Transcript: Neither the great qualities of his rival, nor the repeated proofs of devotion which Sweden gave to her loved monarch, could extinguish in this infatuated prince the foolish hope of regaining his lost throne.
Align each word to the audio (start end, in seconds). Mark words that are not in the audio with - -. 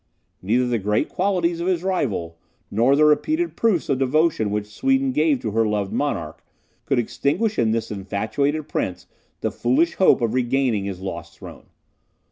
Neither 0.41 0.65
the 0.65 0.79
great 0.79 1.09
qualities 1.09 1.59
of 1.59 1.67
his 1.67 1.83
rival, 1.83 2.39
nor 2.71 2.95
the 2.95 3.05
repeated 3.05 3.55
proofs 3.55 3.87
of 3.87 3.99
devotion 3.99 4.49
which 4.49 4.65
Sweden 4.65 5.11
gave 5.11 5.39
to 5.41 5.51
her 5.51 5.63
loved 5.67 5.93
monarch, 5.93 6.43
could 6.87 6.97
extinguish 6.97 7.59
in 7.59 7.69
this 7.69 7.91
infatuated 7.91 8.67
prince 8.67 9.05
the 9.41 9.51
foolish 9.51 9.93
hope 9.97 10.21
of 10.21 10.33
regaining 10.33 10.85
his 10.85 11.01
lost 11.01 11.37
throne. 11.37 11.67